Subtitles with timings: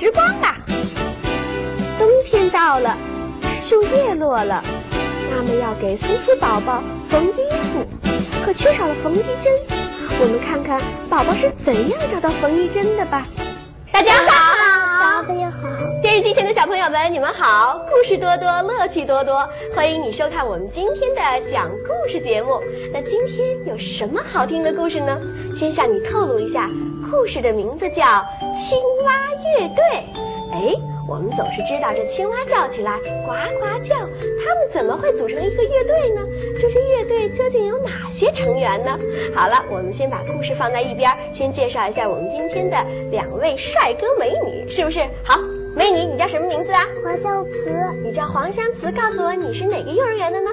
[0.00, 0.56] 时光吧。
[1.98, 2.96] 冬天到了，
[3.52, 4.64] 树叶落了，
[5.30, 7.86] 妈妈要给松鼠宝宝缝衣服，
[8.42, 9.52] 可缺少了缝衣针。
[10.18, 13.26] 我们看看宝宝是怎样找到缝衣针的吧。
[13.92, 15.58] 大家好，小朋友好。
[16.00, 17.78] 电视机前的小朋友们，你们好！
[17.90, 19.46] 故事多多，乐趣多多，
[19.76, 22.58] 欢迎你收看我们今天的讲故事节目。
[22.90, 25.20] 那今天有什么好听的故事呢？
[25.54, 26.70] 先向你透露一下，
[27.10, 28.04] 故事的名字叫
[28.56, 29.12] 《青蛙
[29.58, 29.84] 乐队》。
[30.52, 30.74] 哎，
[31.08, 36.22] 我们总是知道这青蛙叫起来呱呱叫，它们怎么会组成一个乐队呢？
[36.60, 38.96] 这些乐队究竟有哪些成员呢？
[39.34, 42.76] 好了，我们先把故事放在一边，先介绍一下我们今天的
[43.10, 45.00] 两位帅哥美女，是不是？
[45.24, 45.59] 好。
[45.80, 46.86] 美女，你叫什么名字啊？
[47.02, 47.72] 黄湘慈。
[48.04, 50.50] 你叫黄湘慈，告诉我你是哪个幼儿园的呢？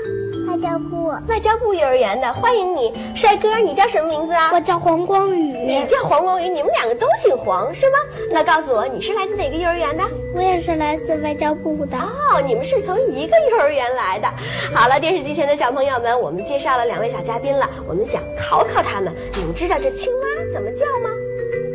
[0.47, 1.07] 外交部。
[1.27, 4.51] 外交部幼儿园的，欢迎你，帅哥，你叫什么名字啊？
[4.53, 5.51] 我叫黄光宇。
[5.51, 7.97] 你叫黄光宇，你们两个都姓黄是吗？
[8.31, 10.03] 那告诉我你是来自哪个幼儿园的？
[10.33, 11.97] 我也是来自外交部的。
[11.97, 14.29] 哦，你们是从一个幼儿园来的。
[14.73, 21.09] 好了，电视机前的小朋友们，我们介绍了两位小嘉宾了，我们想考考他们，你们知道这青蛙怎么叫吗？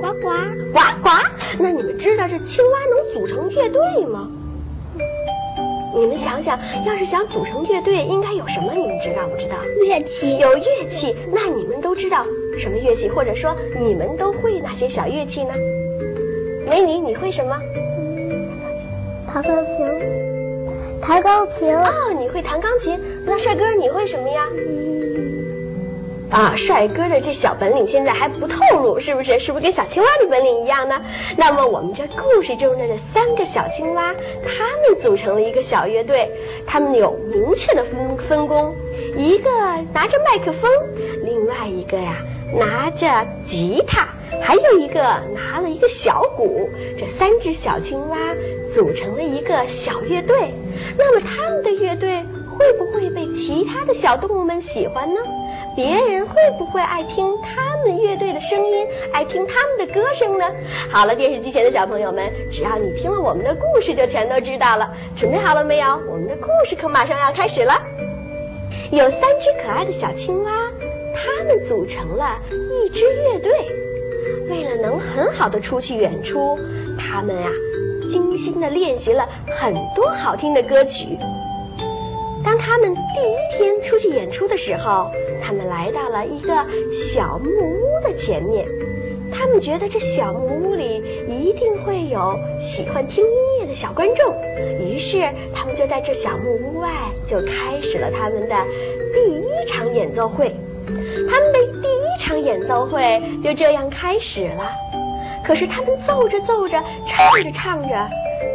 [0.03, 0.31] 呱呱
[0.72, 1.11] 呱呱！
[1.61, 4.28] 那你们知道这青蛙能组成乐队吗？
[5.95, 8.73] 你们想想，要是想组成乐队，应该有什么？
[8.75, 9.55] 你们知道不知道？
[9.86, 11.14] 乐器有乐器。
[11.33, 12.27] 那你们都知道
[12.58, 13.08] 什么乐器？
[13.08, 15.55] 或者说你们都会哪些小乐器呢？
[16.69, 17.56] 美女，你会什么？
[19.33, 19.86] 弹钢琴。
[21.00, 21.77] 弹钢琴。
[21.77, 22.98] 哦，你会弹钢琴。
[23.25, 24.48] 那帅哥，你会什么呀？
[26.33, 29.39] 啊，帅哥的这小本领现在还不透露，是不是？
[29.39, 30.98] 是不是跟小青蛙的本领一样呢？
[31.37, 36.31] 那么我们这故事中的这三个小青蛙，他们组成了一个小乐队，
[36.67, 38.75] 他们有明确的分分工，
[39.15, 39.51] 一个
[39.92, 40.71] 拿着麦克风，
[41.23, 42.17] 另外一个呀
[42.59, 43.07] 拿着
[43.45, 44.09] 吉他，
[44.41, 45.03] 还有一个
[45.35, 48.17] 拿了一个小鼓，这三只小青蛙
[48.73, 50.55] 组成了一个小乐队。
[50.97, 52.25] 那么他们的乐队
[52.59, 55.21] 会不会被其他的小动物们喜欢呢？
[55.75, 60.45] 别人会不会爱听他们乐队的声音，爱听他们的歌声呢？
[60.91, 64.93] 好了，电视机前的小朋友们，只要你听了我们的故事，就全都知道了。
[65.17, 65.87] 准备好了没有？
[66.11, 67.75] 我们的故事可马上要开始了。
[68.91, 70.51] 有三只可爱的小青蛙，
[71.15, 73.53] 它们组成了一支乐队。
[74.51, 76.59] 为了能很好的出去演出，
[76.99, 77.51] 它们啊，
[78.11, 81.19] 精心的练习了很多好听的歌曲。
[82.52, 85.11] 当他们第一天出去演出的时候，
[85.42, 86.55] 他们来到了一个
[86.95, 88.68] 小木屋的前面。
[89.33, 94.35] 他们觉得这小木屋里一定会有喜欢听音乐的小观众，
[94.79, 95.23] 于是
[95.55, 96.91] 他们就在这小木屋外
[97.27, 98.55] 就开始了他们的
[99.14, 100.55] 第一场演奏会。
[100.86, 104.70] 他们的第一场演奏会就这样开始了。
[105.42, 108.11] 可是他们奏着奏着，唱着唱着，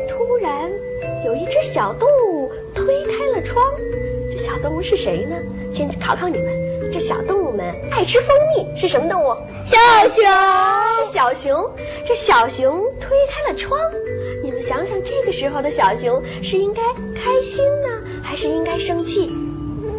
[0.07, 0.69] 突然
[1.25, 3.65] 有一只小动物推开了窗。
[4.47, 5.35] 这小动物是谁呢？
[5.73, 9.35] 先考考你们，这小动物们爱吃蜂蜜，是什么动物？
[9.65, 9.77] 小
[10.07, 10.23] 熊。
[11.05, 11.69] 是小熊。
[12.05, 13.77] 这小熊推开了窗，
[14.41, 16.81] 你们想想，这个时候的小熊是应该
[17.13, 17.89] 开心呢，
[18.23, 19.33] 还是应该生气？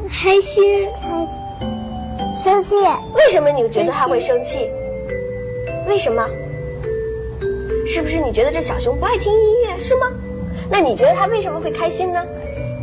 [0.09, 0.89] 开心。
[1.03, 2.75] 开生气。
[3.15, 4.71] 为什么你觉得它会生气？
[5.87, 6.27] 为什么？
[7.87, 10.07] 是不是你觉得这小熊不爱听音乐，是吗？
[10.71, 12.25] 那你觉得它为什么会开心呢？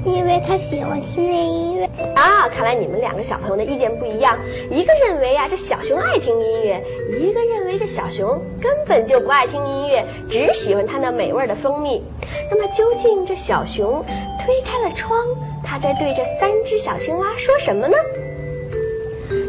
[0.05, 2.47] 因为他喜欢听那音乐啊！
[2.47, 4.37] 看来你们两个小朋友的意见不一样，
[4.69, 6.79] 一个认为呀这小熊爱听音乐，
[7.19, 12.03] 一个认为这小熊根本就不爱听音乐，只喜欢它那美味的蜂蜜。
[12.51, 14.05] 那么究竟这小熊
[14.45, 15.19] 推开了窗，
[15.63, 17.97] 它在对这三只小青蛙说什么呢？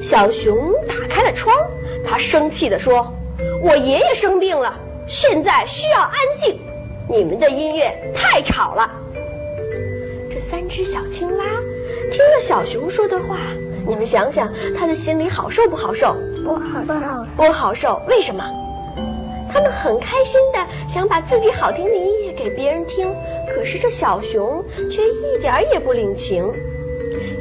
[0.02, 1.54] 小熊打开了窗，
[2.02, 3.12] 它生气地说
[3.62, 4.74] ：“我爷爷生病了，
[5.06, 6.58] 现在需要安静，
[7.10, 8.90] 你们的音乐太吵了。”
[10.46, 11.44] 这三只小青蛙
[12.08, 13.36] 听了小熊说的话，
[13.84, 14.48] 你们想想，
[14.78, 16.14] 他的心里好受不好受？
[16.44, 18.00] 不好受，不好受。
[18.06, 18.44] 为什么？
[19.52, 23.12] 他们很开心的想把自己好听的音乐给别人听，
[23.52, 26.48] 可是这小熊却一点也不领情。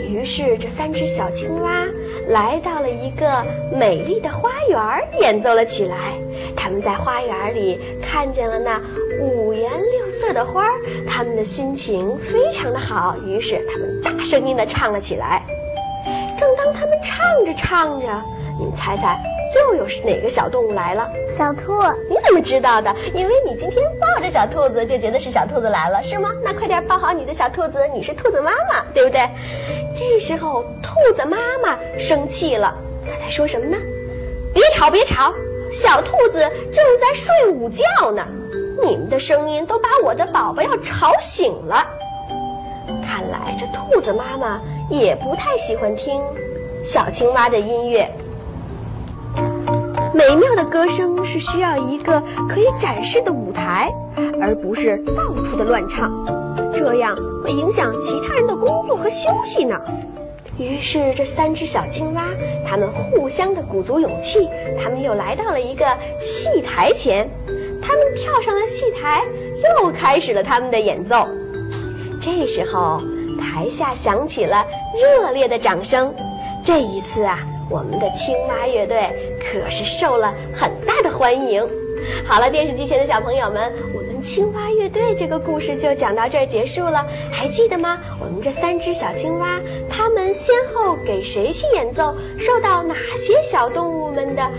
[0.10, 1.86] 于是，这三只小青蛙
[2.30, 6.16] 来到了一个美丽的花园，演奏了起来。
[6.56, 8.82] 他们在花园里看见了那
[9.20, 10.72] 五颜六色的花儿，
[11.08, 13.16] 他们的心情非常的好。
[13.26, 15.42] 于是，他们大声音的唱了起来。
[16.38, 18.08] 正当他们唱着唱着，
[18.60, 19.20] 你们猜猜
[19.56, 21.10] 又有哪个小动物来了？
[21.36, 21.74] 小兔，
[22.10, 22.94] 你怎么知道的？
[23.14, 26.30] 因为你今天抱着小兔子，就觉得是小兔子来了，是吗？
[26.44, 29.30] 那快点抱好你的小兔子，你是兔子妈妈，对不对？
[29.98, 32.76] 这时候，兔子妈妈生气了，
[33.06, 33.78] 她在说什么呢？
[34.54, 35.34] 别吵，别吵，
[35.72, 36.40] 小兔子
[36.72, 38.26] 正在睡午觉呢，
[38.84, 41.86] 你们的声音都把我的宝宝要吵醒了。
[43.06, 46.22] 看来这兔子妈妈也不太喜欢听
[46.86, 48.10] 小青蛙的音乐。
[50.14, 53.92] 美妙的歌声是需要一个可以展示的舞台，
[54.42, 56.12] 而不是到处的乱唱，
[56.74, 59.80] 这样会影响其他人的工作和休息呢。
[60.58, 62.24] 于是，这三只小青蛙，
[62.66, 64.48] 它们互相的鼓足勇气，
[64.82, 65.86] 它们又来到了一个
[66.18, 67.30] 戏台前，
[67.86, 69.24] 他们跳上了戏台，
[69.80, 71.28] 又开始了他们的演奏。
[72.20, 73.00] 这时候，
[73.40, 74.66] 台下响起了
[75.00, 76.12] 热烈的掌声。
[76.64, 81.64] 这一次啊，我们的青蛙乐队可是受了很大的欢迎。
[82.26, 87.06] 好了，电视机前的小朋友们，我们青蛙乐队这个故事就讲到这儿结束了。
[87.32, 88.00] 还记得吗？
[88.20, 89.60] 我们这三只小青蛙，
[89.90, 92.16] 它们先后给谁去演奏？
[92.40, 94.52] 受到哪些小动物们的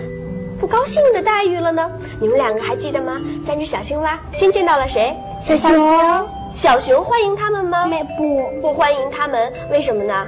[0.59, 1.91] 不高兴的待遇了呢？
[2.21, 3.21] 你们两个还记得吗？
[3.45, 5.15] 三只小青蛙先见到了谁？
[5.43, 7.87] 小熊，小熊欢迎他们吗？
[7.87, 10.27] 没不，不欢迎他们，为什么呢？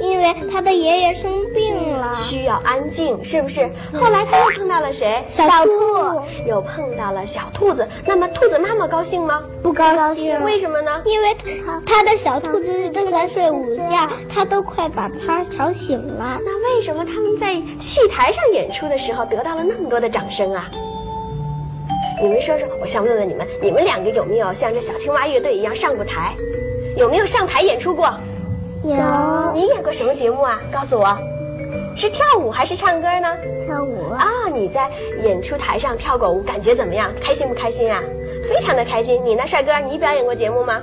[0.00, 3.68] 因为他的爷爷生病了，需要安静，是不是？
[3.92, 5.24] 后来他又碰到了谁？
[5.28, 5.70] 小兔，
[6.46, 7.86] 又碰到了小兔子。
[8.06, 9.42] 那么兔子妈妈高兴吗？
[9.62, 10.42] 不高兴。
[10.44, 11.02] 为什么呢？
[11.04, 11.36] 因为
[11.84, 16.38] 他的小兔子正在睡午觉，他都快把它吵醒了。
[16.44, 20.70] 那为什么他们在戏台上演出的时候得到了那么多的掌声啊？
[22.20, 26.34] 你们说说，我想问问你们，你们两个有没有像这小青蛙乐队一样上过台？
[26.96, 28.12] 有没有上台演出过？
[28.82, 28.92] 有。
[29.54, 30.60] 你演过什么节目啊？
[30.72, 31.16] 告诉我，
[31.98, 33.36] 是跳舞还是唱歌呢？
[33.66, 34.24] 跳舞啊！
[34.52, 34.88] 你在
[35.24, 37.10] 演出台上跳过舞，感觉怎么样？
[37.20, 38.00] 开心不开心啊？
[38.48, 39.20] 非常的开心。
[39.24, 39.76] 你呢，帅哥？
[39.80, 40.80] 你表演过节目吗？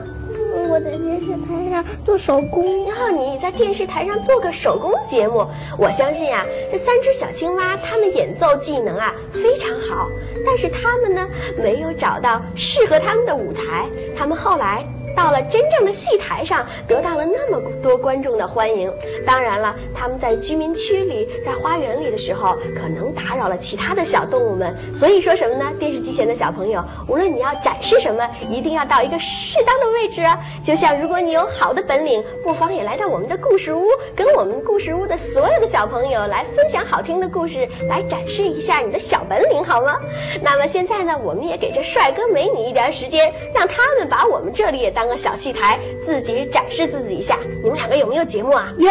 [0.68, 2.86] 我在电视台上做手工。
[2.86, 5.48] 然后你在电视台上做个手工节目，
[5.78, 10.10] 我相信啊，这三只小青蛙他们演奏技能啊非常好，
[10.46, 11.26] 但是他们呢
[11.58, 13.86] 没有找到适合他们的舞台，
[14.18, 14.86] 他们后来。
[15.16, 18.92] 到了真正的戏台上，得到了那么多观众的欢迎。
[19.26, 24.76] 当然了，他们在居民区里、在花园里的时候，可能打扰了其他的小动物们。
[24.94, 25.66] 所以说什么呢？
[25.80, 30.22] 电视机前的小朋友，无论你要展示什么，一定要到一个适当的位置。
[30.64, 39.98] 就像如果你有好的本领，不妨也来到我们的故事屋，跟我们故事屋的所有的小朋友来分享好听的故事，来展示一下你的小本领，好吗？
[40.42, 45.05] 那么现在呢，我们也给这帅哥美女一点时间，让他们把我们这里也当。
[45.08, 47.38] 个小戏台，自己展示自己一下。
[47.64, 48.68] 你们两个有没有节目啊？
[48.78, 48.88] 有。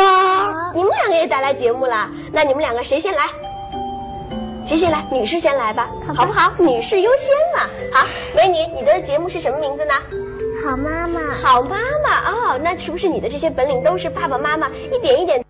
[0.75, 3.25] 你们两个也带来节目了，那你们两个谁先来？
[4.67, 5.05] 谁先来？
[5.13, 6.53] 女士先来吧，好不好？
[6.59, 7.69] 女士优先嘛。
[7.93, 9.93] 好，美女，你的节目是什么名字呢？
[10.65, 11.21] 好妈妈。
[11.33, 15.45] 好妈妈哦，那是不是你的这些本领都是爸爸妈妈一点一点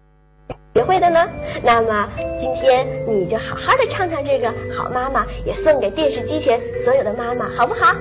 [0.75, 1.25] 学会的呢？
[1.62, 2.08] 那么
[2.40, 7.94] 今天你就好好的唱唱这个好妈妈，也送给电视机前所有的妈妈，好不好？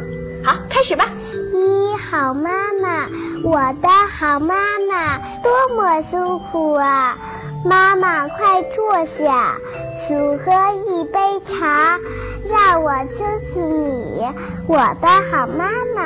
[0.44, 1.10] 好，开始吧。
[1.54, 2.50] 一好妈
[2.82, 3.08] 妈，
[3.44, 4.56] 我的好妈
[4.90, 7.16] 妈，多么辛苦啊！
[7.64, 9.56] 妈妈快坐下，
[9.96, 10.52] 请喝
[10.88, 12.00] 一杯茶，
[12.50, 14.28] 让我亲亲你，
[14.68, 16.04] 我的好妈妈。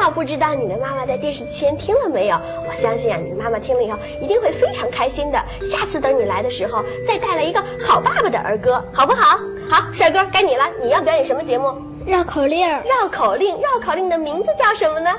[0.00, 2.36] 啊，不知道你的妈妈在电视机前听了没有？
[2.68, 5.44] 我相信啊，你妈妈听了以后一定会非常开心的。
[5.62, 9.40] 下次等你来的时候，再带来一个好爸爸的儿歌，好不好？
[9.68, 11.74] 好，帅哥，该你了，你要表演什么节目？
[12.06, 15.10] 绕口令，绕口令，绕口令的名字叫什么呢？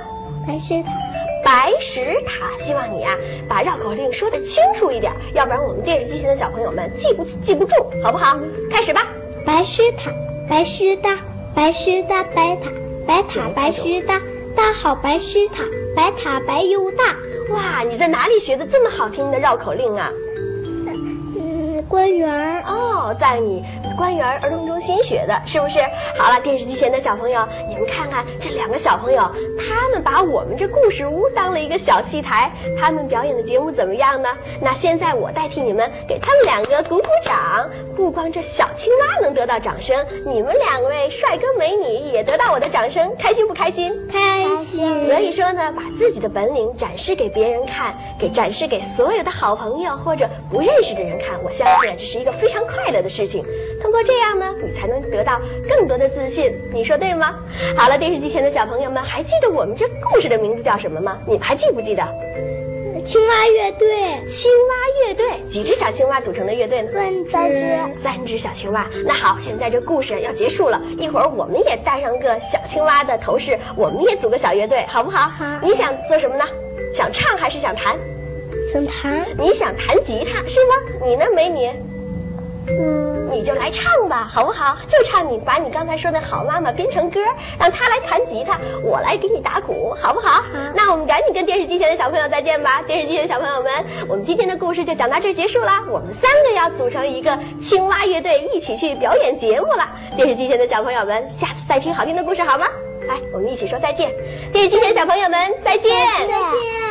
[0.47, 0.91] 白石塔，
[1.43, 2.47] 白石塔。
[2.63, 3.11] 希望你啊，
[3.49, 7.73] 把绕口令说的清楚一点，要不然我们电视机前的小朋友们记不记不住，
[8.03, 8.37] 好不好？
[8.71, 9.01] 开始吧。
[9.45, 10.11] 白石塔，
[10.47, 11.17] 白石大，
[11.55, 12.69] 白石大白塔，
[13.07, 14.21] 白塔白石大，
[14.55, 15.63] 大好白石塔，
[15.95, 17.15] 白塔白又大。
[17.49, 20.11] 哇，你在哪里学的这么好听的绕口令啊？
[21.95, 23.63] 官员哦，在你
[23.95, 25.79] 官员儿童中心学的，是不是？
[26.17, 29.21] 好了，电视机前的小朋友，你们看看这两个小朋友，
[29.57, 34.27] 他们把我们这故事屋当了一个小戏台，他们表演的节目怎么样呢？
[34.61, 37.65] 那现在我代替你们给他们两个鼓鼓掌。
[37.95, 43.97] 不光这小青蛙能得到掌声，你们两位帅哥美女也得到我的掌声，开心不开心？
[44.11, 45.07] 开心。
[45.07, 51.65] 所以说呢，把自己的本领展示给别人看，给展示给所有的好朋友或者不认识的人看，我相。
[51.91, 53.43] 这是一个非常快乐的事情，
[53.81, 56.53] 通过这样呢，你才能得到更多的自信。
[56.73, 57.35] 你说对吗？
[57.75, 61.19] 好了，电视机前的小朋友们，还记得我们这故事的名字叫什么吗？
[61.27, 62.03] 你们还记不记得？
[63.05, 63.87] 青蛙乐队。
[64.27, 66.91] 青蛙乐队，几只小青蛙组成的乐队呢？
[67.29, 68.01] 三只。
[68.01, 68.87] 三只小青蛙。
[69.05, 75.29] 那好，现在这故事要结束了，一会儿我们也戴上个小青蛙的头饰，我们也组个小乐队，好不好？
[75.29, 75.45] 好。
[75.61, 76.43] 你想做什么呢？
[76.95, 77.95] 想唱还是想弹？
[78.75, 79.25] 想弹。
[79.37, 80.75] 你想弹吉他是吗？
[81.01, 81.69] 你呢，美女？
[82.67, 84.75] 嗯，你就来唱吧，好不好？
[84.87, 87.21] 就唱你把你刚才说的好妈妈编成歌，
[87.59, 90.41] 让她来弹吉他，我来给你打鼓，好不好？
[90.41, 90.43] 好。
[90.73, 92.81] 那我们赶紧跟电视机前的小朋友再见吧。
[92.81, 93.71] 电视机前的小朋友们，
[94.09, 95.81] 我们今天的故事就讲到这儿结束啦。
[95.87, 99.87] 我们三个要组成一个青蛙乐队，一起去表演节目了。
[100.17, 102.65] 电视机前的小朋友们，下次再听好听的故事好吗？
[103.07, 104.11] 来，我们一起说再见。
[104.51, 105.91] 电视机前的小朋友们，再见。
[106.17, 106.35] 再见。
[106.35, 106.84] 松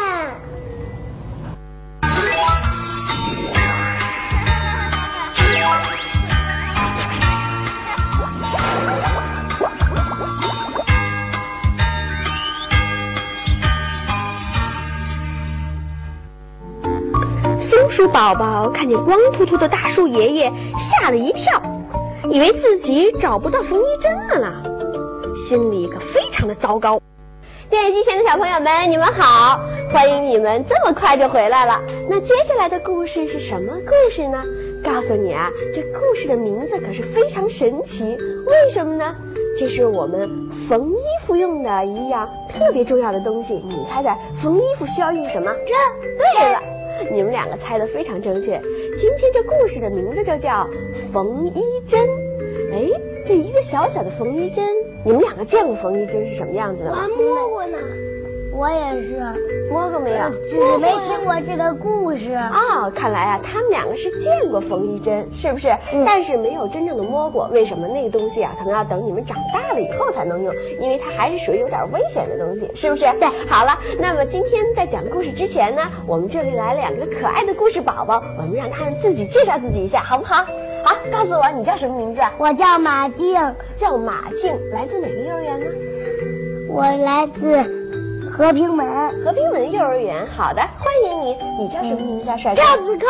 [17.94, 21.62] 树宝宝看见光秃秃的大树爷爷，吓了一跳，
[22.28, 24.52] 以为自己找不到缝衣针了呢，
[25.32, 27.00] 心里可非常的糟糕。
[27.70, 29.60] 电视机前的小朋友们，你们好，
[29.92, 31.80] 欢迎你们这么快就回来了。
[32.10, 34.42] 那接下来的故事是什么故事呢？
[34.82, 38.02] 告诉你啊，这故事的名字可是非常神奇。
[38.02, 39.14] 为什么呢？
[39.56, 40.28] 这是我们
[40.68, 43.54] 缝衣服用的一样特别重要的东西。
[43.54, 45.48] 你猜猜，缝衣服需要用什么？
[45.52, 45.76] 针。
[46.18, 46.73] 对了。
[47.10, 48.60] 你们两个猜的非常正确。
[48.98, 50.68] 今天这故事的名字就叫
[51.12, 52.00] 缝衣针。
[52.72, 52.88] 哎，
[53.24, 54.64] 这一个小小的缝衣针，
[55.04, 57.06] 你们两个见过缝衣针是什么样子的吗？
[57.08, 57.78] 我摸过呢。
[58.54, 59.20] 我也是。
[59.70, 60.30] 摸过没有？
[60.48, 62.34] 只没听过这个故事。
[62.34, 65.68] 哦，看来啊，他们两个是见过缝衣针，是不是？
[65.92, 66.04] 嗯。
[66.06, 67.48] 但是没有真正的摸过。
[67.52, 67.88] 为什么？
[67.88, 73.04] 那个东西啊，可能要等你们长大了以后才能用，因为它还是属于有点危险的东西，是不是？
[73.20, 73.28] 对。
[73.48, 80.44] 好了，那么今天在讲故事之前呢，我们这里来两个可爱的故事宝宝，我们让他们自己介绍自己一下，好不好？
[80.84, 82.20] 好，告诉我你叫什么名字？
[82.38, 83.34] 我叫马静，
[83.76, 85.66] 叫马静，来自哪个幼儿园呢？
[86.68, 87.73] 我来自。
[88.36, 88.84] 和平门，
[89.24, 91.36] 和平门幼儿园，好的，欢迎你。
[91.56, 92.24] 你叫什么名字？
[92.36, 92.56] 帅帅。
[92.56, 93.08] 赵子康。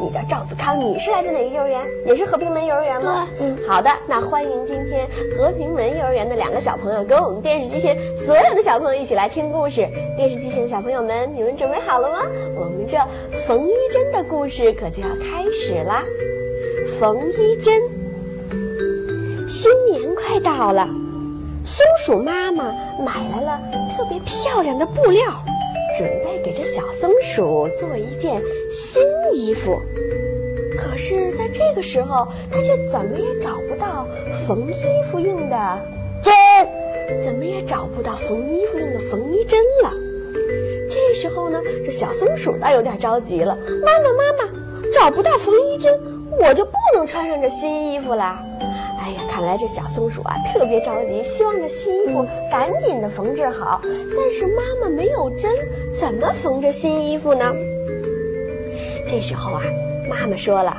[0.00, 1.84] 你叫赵子康，你是来自哪个幼儿园？
[2.06, 3.26] 也是和平门幼儿园吗？
[3.40, 3.58] 嗯。
[3.66, 9.88] 好的，那欢迎今天和平门幼儿园的两个小朋友，跟我们电视机前所有的小朋友一起来听故事。
[10.16, 12.18] 电视机前的小朋友们，你们准备好了吗？
[12.54, 12.96] 我们这
[13.48, 16.04] 缝衣针的故事可就要开始啦。
[17.00, 17.82] 缝衣针，
[19.48, 20.88] 新年快到了。
[21.64, 22.64] 松鼠妈妈
[22.98, 23.60] 买来了
[23.96, 25.22] 特别漂亮的布料，
[25.98, 29.02] 准备给这小松鼠做一件新
[29.32, 29.80] 衣服。
[30.78, 34.06] 可是，在这个时候，它却怎么也找不到
[34.46, 35.78] 缝衣服用的
[36.22, 39.92] 针，怎么也找不到缝衣服用的缝衣针了。
[40.88, 44.50] 这时候呢，这小松鼠倒有点着急了：“妈妈，妈妈，
[44.90, 46.00] 找不到缝衣针，
[46.40, 48.42] 我就不能穿上这新衣服了。”
[49.10, 53.80] 哎呀，看来这小松鼠啊特别着急，希望这新衣服赶紧的缝制好。
[53.82, 55.50] 但是妈妈没有针，
[55.92, 57.52] 怎么缝这新衣服呢？
[59.08, 59.62] 这时候啊，
[60.08, 60.76] 妈妈说了：“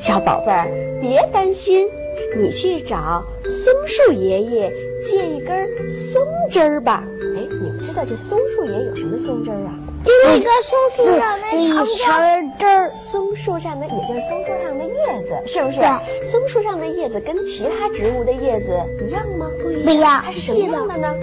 [0.00, 0.70] 小宝贝儿，
[1.02, 1.86] 别担心，
[2.34, 4.72] 你去找松树爷爷
[5.02, 7.04] 借一根松针儿吧。”
[7.36, 9.78] 哎，你们知道这松树爷有什么松针儿啊？
[10.04, 15.78] 那个松树上的一圈针儿，松树上的也就是松树上的叶子，是不是？
[15.78, 16.24] 对。
[16.24, 19.50] 松树上的叶子跟其他植物的叶子一样吗？
[19.62, 20.22] 不一样。
[20.24, 21.14] 它是什么样的呢？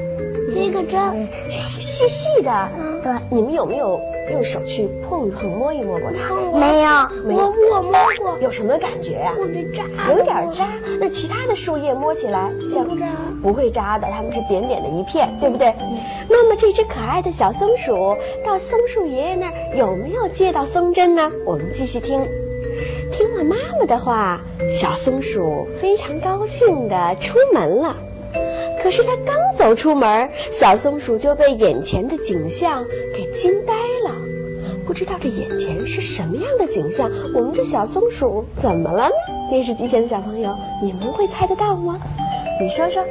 [0.53, 2.69] 那个针细细的。
[2.77, 3.13] 嗯，对。
[3.29, 3.99] 你们有没有
[4.31, 6.35] 用手去碰一碰、摸一摸过它？
[6.57, 7.23] 没有。
[7.23, 7.53] 没有。
[7.71, 8.37] 我摸过。
[8.41, 9.33] 有什么感觉呀？
[9.37, 9.83] 有点扎。
[10.11, 10.67] 有点扎。
[10.99, 12.85] 那其他的树叶摸起来像？
[13.41, 15.73] 不会扎的，它们是扁扁的一片，对不对？
[16.61, 18.15] 这只可爱的小松鼠
[18.45, 21.27] 到松树爷爷那儿有没有借到松针呢？
[21.43, 22.23] 我们继续听。
[23.11, 24.39] 听了妈妈的话，
[24.71, 27.97] 小松鼠非常高兴地出门了。
[28.79, 33.73] 可是它刚走出门，小松鼠就被眼前的景象给惊呆
[34.05, 34.15] 了。
[34.85, 37.09] 不知道这眼前是什么样的景象？
[37.33, 39.15] 我们这小松鼠怎么了呢？
[39.49, 41.99] 电视机前的小朋友，你们会猜得到吗？
[42.61, 43.03] 你说说。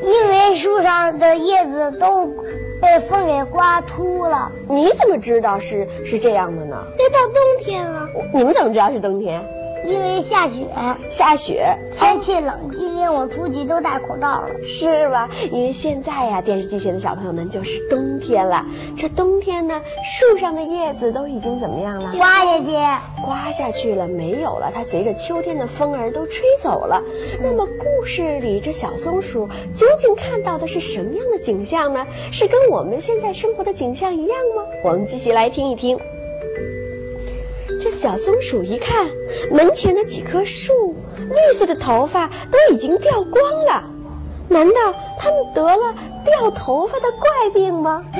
[0.00, 2.32] 因为树上的叶子都
[2.80, 4.50] 被风给刮秃了。
[4.68, 6.76] 你怎么知道是是这样的呢？
[6.96, 8.08] 别到冬天了。
[8.32, 9.44] 你们怎么知道是冬天？
[9.88, 10.66] 因为下雪，
[11.08, 12.54] 下雪，天气冷。
[12.76, 15.28] 今天我出去都戴口罩了，是吧？
[15.50, 18.64] 因为现在呀，电视机前的小朋友们就是冬天了。
[18.96, 22.12] 这冬天呢，树上的叶子都已经怎么样了？
[22.14, 22.72] 刮下去，
[23.24, 24.70] 刮下去了，没有了。
[24.74, 27.02] 它随着秋天的风儿都吹走了。
[27.42, 32.06] 那么故事里这小松鼠究竟看到的是什么样的景象呢？
[32.30, 34.62] 是跟我们现在生活的景象一样吗？
[34.84, 35.98] 我们继续来听一听。
[37.80, 39.06] 这小松鼠一看，
[39.50, 43.84] 门前的几棵树，绿色的头发都已经掉光了。
[44.48, 44.74] 难道
[45.18, 45.94] 它们得了
[46.24, 48.02] 掉头发的怪病吗？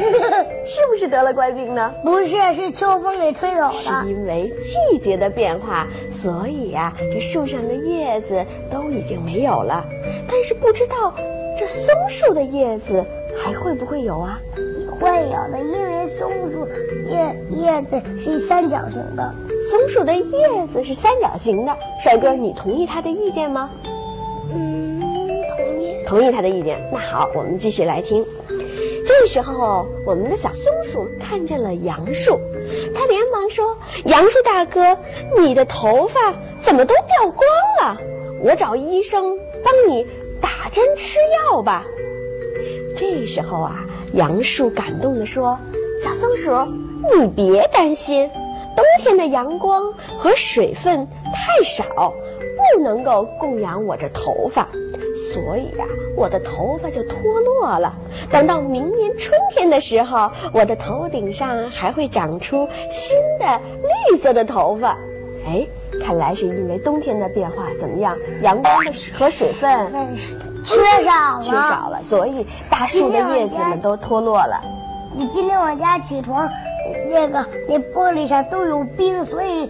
[0.65, 1.91] 是不是得了怪病呢？
[2.05, 4.05] 不是，是秋风给吹走是了。
[4.07, 9.85] 因为季节的变化，所以呀、这树上的叶子都已经没有了。
[10.31, 11.15] 但是不知道
[11.59, 13.03] 这松树的叶子
[13.43, 14.39] 还会不会有啊？
[15.01, 16.69] 会有的，因为松树
[17.09, 19.35] 叶叶子是三角形的。
[19.71, 23.71] 松树的叶子是三角形的，帅哥，你同意他的意见吗？
[24.53, 25.01] 嗯，
[25.57, 25.97] 同意。
[26.07, 26.79] 同意他的意见。
[26.93, 28.25] 那好，我们继续来听。
[29.07, 32.39] 这时候，我们的小松鼠看见了杨树，
[32.95, 34.97] 它连忙说：“杨树大哥，
[35.39, 37.41] 你的头发怎么都掉光
[37.81, 38.01] 了？
[38.43, 40.07] 我找医生帮你
[40.41, 41.19] 打针吃
[41.51, 41.87] 药吧。”
[42.95, 45.59] 这时候啊，杨树感动地说
[46.03, 46.51] ：“小松鼠，
[47.19, 48.29] 你别担心，
[48.75, 52.13] 冬天的阳光和水分太少，
[52.75, 54.67] 不能够供养我这头发，
[55.15, 55.85] 所以呀、
[56.17, 57.95] 我的头发就脱落了。
[58.31, 63.61] 等到明年春天的时候，我的头顶上还会长出新的
[64.11, 64.97] 绿色的头发。
[65.47, 65.67] 哎，
[66.05, 69.71] 看来是因为冬天的变化怎么样，阳光的和水分
[70.65, 71.43] 缺少了。
[71.43, 74.61] 缺少了，所以大树的叶子们都脱落了。
[75.15, 76.49] 你今天我家起床，
[77.09, 79.69] 那个那玻璃上都有冰，所以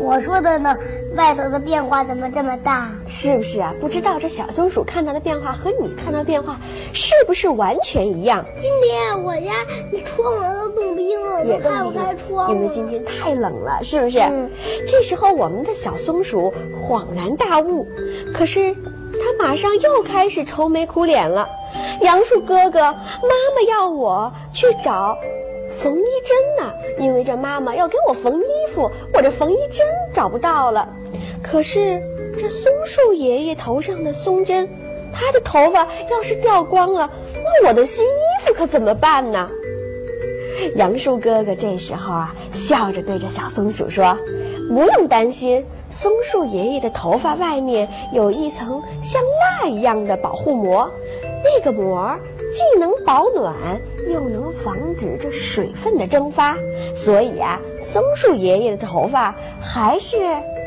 [0.00, 0.76] 我说的呢，
[1.16, 2.90] 外头的变化怎么这么大？
[3.06, 3.74] 是不是啊？
[3.80, 6.58] 不知道这小松鼠看到的变化和你看到的变化
[6.92, 8.44] 是不是完全一样？
[8.58, 12.50] 今天我家那窗户都冻冰了，也开不开窗？
[12.50, 14.18] 因为今天太冷了，是不是？
[14.20, 14.50] 嗯
[14.86, 17.86] 这时候，我们的小松鼠恍然大悟，
[18.34, 21.48] 可是它马上又开始愁眉苦脸了。
[22.00, 22.92] 杨树哥哥，妈
[23.54, 25.16] 妈要我去找
[25.80, 30.88] 缝衣针呢，因为这妈妈要给我缝衣服，我这缝衣针找不到了。
[31.42, 32.02] 可是
[32.36, 34.68] 这松树爷爷头上的松针，
[35.12, 39.48] 他的头发要是掉光了，那我的新衣服可怎么办呢？
[40.74, 44.18] 杨树哥哥这时候啊，笑着对着小松鼠说
[44.68, 49.22] ：“不用担心，松树爷爷的头发外面有一层像
[49.62, 50.90] 蜡一样的保护膜，
[51.44, 52.12] 那个膜
[52.50, 53.54] 既能保暖，
[54.10, 56.56] 又能防止这水分的蒸发，
[56.94, 60.16] 所以啊，松树爷爷的头发还是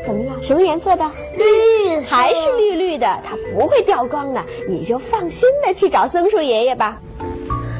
[0.06, 0.42] 怎么样？
[0.42, 1.10] 什么颜色的？
[1.36, 7.00] 绿色还是绿绿的，它不会掉光的，你就放心的去找松树爷爷吧。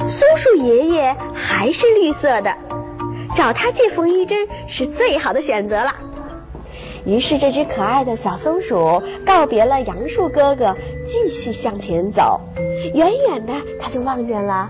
[0.09, 2.53] 松树爷爷还是绿色的，
[3.37, 5.95] 找他借缝衣针是最好的选择了。
[7.05, 10.75] 于是，这只可爱的小松鼠告别了杨树哥哥，
[11.07, 12.41] 继续向前走。
[12.95, 14.69] 远远的，它就望见了，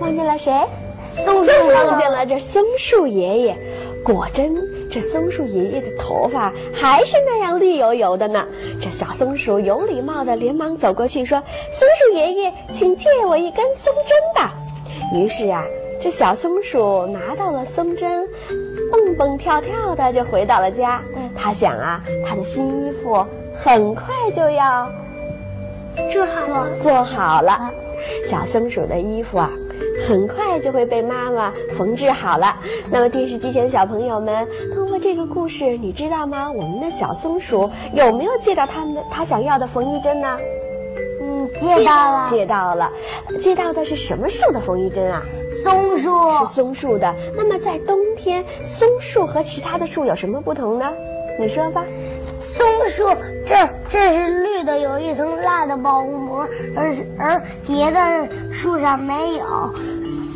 [0.00, 0.52] 望见了谁？
[1.16, 3.56] 就是望见了这松树爷爷。
[4.04, 4.54] 果真，
[4.90, 8.46] 这松树爷爷的头发还是那样绿油油的呢。
[8.80, 11.42] 这小松鼠有礼貌的连忙走过去说
[11.72, 14.54] ：“松树爷爷，请借我一根松针吧。”
[15.12, 15.64] 于是啊，
[16.00, 18.28] 这小松鼠拿到了松针，
[18.92, 21.02] 蹦蹦跳跳的就回到了家。
[21.36, 24.90] 他想啊，他的新衣服很快就要
[26.12, 27.70] 做好做好了。
[28.26, 29.50] 小松鼠的衣服啊，
[30.06, 32.54] 很快就会被妈妈缝制好了。
[32.90, 36.50] 那么电视机前的小朋友们，通过这个故事，你知道吗？
[36.50, 40.36] 我们的小松鼠有没有借到他们的他想要的缝衣针呢？
[41.22, 42.92] 嗯，借到了借到了，
[43.40, 45.22] 借到的是什么树的缝衣针啊？
[45.64, 47.12] 松树，是松树的。
[47.34, 50.92] 那么在冬天，松树和其他的树有什么不同呢？
[51.38, 51.84] 你说吧。
[52.42, 53.04] 松树
[53.44, 53.54] 这
[53.88, 59.74] 这是绿的，有一层蜡的保护膜，而而别的树上没有，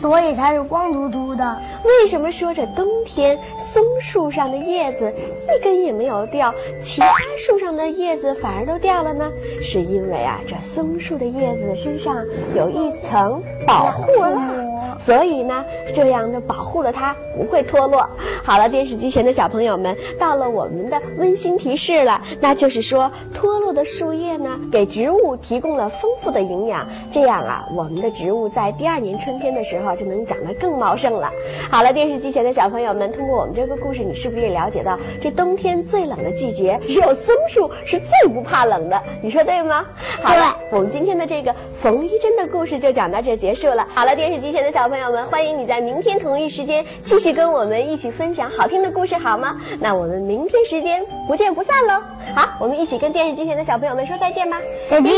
[0.00, 1.60] 所以才是光秃秃的。
[1.84, 9.30] 为什么说这冬天松树上的叶子一根也没有掉，其他树上的叶子反而都掉了呢？
[9.62, 12.16] 是因为啊，这松树的叶子身上
[12.56, 14.60] 有一层保护蜡，
[15.00, 18.08] 所以呢，这样的保护了它不会脱落。
[18.44, 31.30] 好了，电视机前的小朋友们，到了我们的温馨提示了，那就是说，脱落的树叶呢，给植物提供了丰富的营养，这样啊，我们的植物在第二年春天的时候就能长得更茂盛了。
[31.70, 39.00] 好了，电视机前的小朋友们，通过我们这个故事，你是不是也了解到，这冬天最冷的季节，只有松树是最不怕冷的？
[39.22, 39.86] 你说对吗？
[40.22, 43.86] 好了，我们今天的这个缝衣针的故事就讲到这结束了。
[43.94, 49.57] 好了，电视机前的小朋友们，欢迎你在明天同一时间继续跟我们一起分享好听的故事，好吗？
[49.79, 52.03] 那我们明天时间不见不散喽！
[52.35, 54.61] 好，我们一起跟电视机前的小朋友们说再见吧。
[54.90, 55.12] 再见，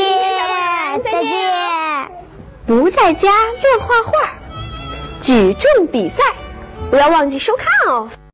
[1.02, 1.32] 再见再见。
[2.66, 4.34] 不在家乱画画，
[5.22, 6.22] 举重比赛，
[6.90, 8.10] 不要忘记收看哦。